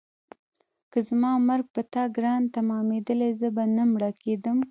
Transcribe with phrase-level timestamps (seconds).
[0.91, 4.57] که زما مرګ په تا ګران تمامېدلی زه به نه مړه کېدم.